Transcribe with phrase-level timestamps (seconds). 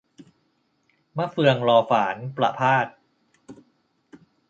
[1.17, 2.87] 'มะเฟืองรอฝาน' ประภาส